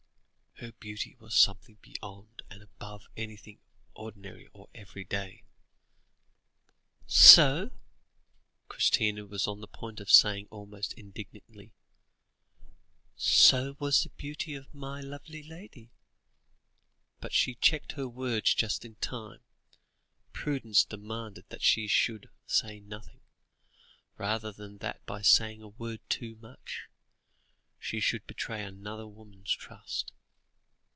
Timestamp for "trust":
29.55-30.11